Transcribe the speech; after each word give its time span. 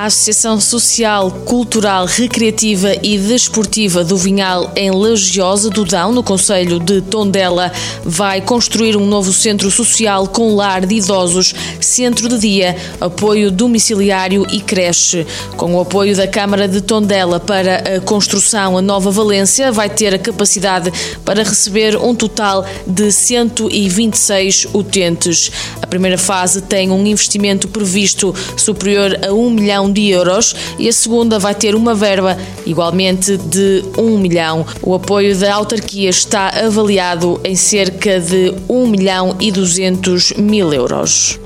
A 0.00 0.06
Associação 0.06 0.58
Social, 0.58 1.30
Cultural, 1.44 2.06
Recreativa 2.06 2.94
e 3.02 3.18
Desportiva 3.18 4.02
do 4.02 4.16
Vinhal 4.16 4.72
em 4.74 4.90
Lagiosa 4.90 5.68
do 5.68 5.84
Dão, 5.84 6.10
no 6.10 6.22
Conselho 6.22 6.78
de 6.80 7.02
Tondela, 7.02 7.70
vai 8.02 8.40
construir 8.40 8.96
um 8.96 9.04
novo 9.04 9.30
centro 9.30 9.70
social 9.70 10.26
com 10.26 10.54
lar 10.54 10.86
de 10.86 10.94
idosos, 10.94 11.54
centro 11.82 12.30
de 12.30 12.38
dia, 12.38 12.74
apoio 12.98 13.50
domiciliário 13.50 14.46
e 14.50 14.62
creche. 14.62 15.26
Com 15.58 15.74
o 15.74 15.80
apoio 15.82 16.16
da 16.16 16.26
Câmara 16.26 16.66
de 16.66 16.80
Tondela 16.80 17.38
para 17.38 17.96
a 17.96 18.00
construção, 18.00 18.78
a 18.78 18.80
Nova 18.80 19.10
Valência 19.10 19.70
vai 19.70 19.90
ter 19.90 20.14
a 20.14 20.18
capacidade 20.18 20.90
para 21.26 21.42
receber 21.42 21.94
um 21.98 22.14
total 22.14 22.64
de 22.86 23.12
126 23.12 24.68
utentes. 24.72 25.52
A 25.82 25.86
primeira 25.86 26.16
fase 26.16 26.62
tem 26.62 26.90
um 26.90 27.06
investimento 27.06 27.68
previsto 27.68 28.34
superior 28.56 29.18
a 29.22 29.30
1 29.30 29.50
milhão 29.50 29.89
de 29.92 30.08
euros 30.08 30.54
e 30.78 30.88
a 30.88 30.92
segunda 30.92 31.38
vai 31.38 31.54
ter 31.54 31.74
uma 31.74 31.94
verba 31.94 32.36
igualmente 32.66 33.36
de 33.36 33.84
1 33.98 34.18
milhão. 34.18 34.66
O 34.82 34.94
apoio 34.94 35.36
da 35.36 35.54
autarquia 35.54 36.10
está 36.10 36.48
avaliado 36.48 37.40
em 37.44 37.56
cerca 37.56 38.20
de 38.20 38.54
1 38.68 38.86
milhão 38.86 39.36
e 39.40 39.50
200 39.50 40.32
mil 40.34 40.72
euros. 40.72 41.38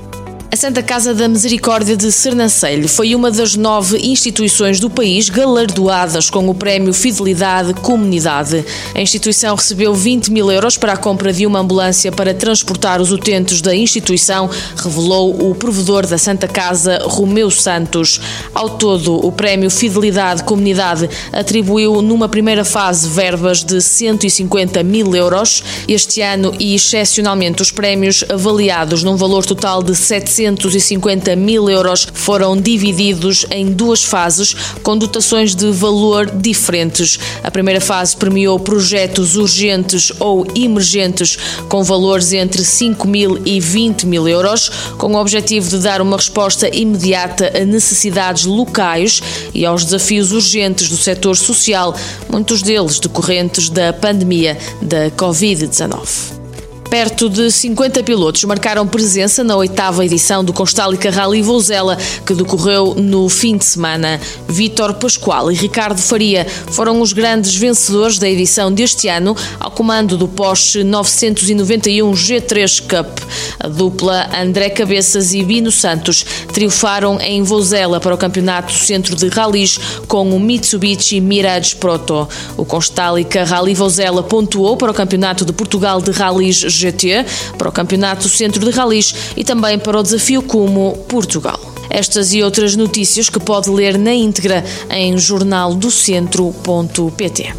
A 0.55 0.57
Santa 0.57 0.81
Casa 0.81 1.13
da 1.13 1.27
Misericórdia 1.27 1.97
de 1.97 2.09
Sernancelho 2.09 2.87
foi 2.87 3.13
uma 3.13 3.29
das 3.29 3.57
nove 3.57 3.97
instituições 3.97 4.79
do 4.79 4.89
país 4.89 5.27
galardoadas 5.27 6.29
com 6.29 6.47
o 6.47 6.55
prémio 6.55 6.93
Fidelidade 6.93 7.73
Comunidade. 7.73 8.63
A 8.95 9.01
instituição 9.01 9.53
recebeu 9.53 9.93
20 9.93 10.31
mil 10.31 10.49
euros 10.49 10.77
para 10.77 10.93
a 10.93 10.97
compra 10.97 11.33
de 11.33 11.45
uma 11.45 11.59
ambulância 11.59 12.09
para 12.09 12.33
transportar 12.33 13.01
os 13.01 13.11
utentes 13.11 13.59
da 13.59 13.75
instituição, 13.75 14.49
revelou 14.77 15.51
o 15.51 15.53
provedor 15.53 16.07
da 16.07 16.17
Santa 16.17 16.47
Casa, 16.47 17.01
Romeu 17.03 17.51
Santos. 17.51 18.21
Ao 18.53 18.69
todo, 18.69 19.27
o 19.27 19.33
prémio 19.33 19.69
Fidelidade 19.69 20.41
Comunidade 20.41 21.09
atribuiu 21.33 22.01
numa 22.01 22.29
primeira 22.29 22.63
fase 22.63 23.09
verbas 23.09 23.61
de 23.61 23.81
150 23.81 24.81
mil 24.83 25.13
euros. 25.13 25.61
Este 25.85 26.21
ano 26.21 26.53
e 26.57 26.75
excepcionalmente 26.75 27.61
os 27.61 27.71
prémios 27.71 28.23
avaliados 28.29 29.03
num 29.03 29.17
valor 29.17 29.45
total 29.45 29.83
de 29.83 29.93
700 29.93 30.44
250 30.53 31.35
mil 31.35 31.69
euros 31.69 32.07
foram 32.13 32.55
divididos 32.55 33.45
em 33.49 33.71
duas 33.71 34.03
fases, 34.03 34.55
com 34.83 34.97
dotações 34.97 35.55
de 35.55 35.71
valor 35.71 36.29
diferentes. 36.29 37.19
A 37.43 37.49
primeira 37.49 37.81
fase 37.81 38.15
premiou 38.15 38.59
projetos 38.59 39.35
urgentes 39.35 40.11
ou 40.19 40.45
emergentes 40.55 41.37
com 41.69 41.83
valores 41.83 42.33
entre 42.33 42.63
5 42.63 43.07
mil 43.07 43.41
e 43.45 43.59
20 43.59 44.05
mil 44.05 44.27
euros, 44.27 44.69
com 44.97 45.13
o 45.13 45.19
objetivo 45.19 45.69
de 45.69 45.79
dar 45.79 46.01
uma 46.01 46.17
resposta 46.17 46.67
imediata 46.73 47.51
a 47.55 47.65
necessidades 47.65 48.45
locais 48.45 49.21
e 49.53 49.65
aos 49.65 49.85
desafios 49.85 50.31
urgentes 50.31 50.89
do 50.89 50.97
setor 50.97 51.35
social, 51.35 51.95
muitos 52.29 52.61
deles 52.61 52.99
decorrentes 52.99 53.69
da 53.69 53.93
pandemia 53.93 54.57
da 54.81 55.09
Covid-19. 55.11 56.44
Perto 56.89 57.29
de 57.29 57.51
50 57.51 58.03
pilotos 58.03 58.43
marcaram 58.43 58.87
presença 58.87 59.43
na 59.43 59.55
oitava 59.55 60.05
edição 60.05 60.43
do 60.43 60.53
Constálica 60.53 61.09
Rally 61.09 61.41
Vouzela, 61.41 61.97
que 62.25 62.33
decorreu 62.33 62.93
no 62.95 63.27
fim 63.27 63.57
de 63.57 63.65
semana. 63.65 64.19
Vítor 64.47 64.93
Pascoal 64.93 65.51
e 65.51 65.55
Ricardo 65.55 65.99
Faria 65.99 66.45
foram 66.71 67.01
os 67.01 67.11
grandes 67.11 67.55
vencedores 67.55 68.17
da 68.19 68.29
edição 68.29 68.71
deste 68.71 69.07
ano, 69.07 69.35
ao 69.59 69.71
comando 69.71 70.15
do 70.15 70.27
Porsche 70.27 70.83
991 70.83 72.11
G3 72.13 72.81
Cup. 72.81 73.19
A 73.59 73.67
dupla 73.67 74.29
André 74.39 74.69
Cabeças 74.69 75.33
e 75.33 75.43
Bino 75.43 75.71
Santos 75.71 76.25
triunfaram 76.53 77.19
em 77.19 77.43
Vouzela 77.43 77.99
para 77.99 78.13
o 78.13 78.17
Campeonato 78.17 78.71
Centro 78.71 79.15
de 79.15 79.27
Rallys 79.27 79.79
com 80.07 80.29
o 80.29 80.39
Mitsubishi 80.39 81.19
Mirage 81.19 81.75
Proto. 81.75 82.27
O 82.55 82.63
Constálica 82.63 83.43
Rally 83.43 83.73
Vouzela 83.73 84.23
pontuou 84.23 84.77
para 84.77 84.91
o 84.91 84.93
Campeonato 84.93 85.43
de 85.43 85.51
Portugal 85.51 85.99
de 85.99 86.11
Rallys 86.11 86.74
GT, 86.75 87.25
para 87.57 87.69
o 87.69 87.71
Campeonato 87.71 88.29
Centro 88.29 88.63
de 88.63 88.69
Ralis 88.71 89.15
e 89.35 89.43
também 89.43 89.79
para 89.79 89.99
o 89.99 90.03
Desafio 90.03 90.41
Como 90.41 90.97
Portugal. 91.07 91.59
Estas 91.89 92.33
e 92.33 92.43
outras 92.43 92.75
notícias 92.75 93.29
que 93.29 93.39
pode 93.39 93.69
ler 93.69 93.97
na 93.97 94.13
íntegra 94.13 94.65
em 94.89 95.17
jornaldocentro.pt. 95.17 97.53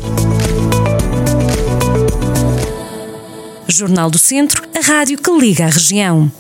Jornal 3.69 4.10
do 4.10 4.19
Centro, 4.19 4.62
a 4.75 4.81
rádio 4.81 5.19
que 5.19 5.31
liga 5.31 5.65
a 5.65 5.71
região. 5.71 6.31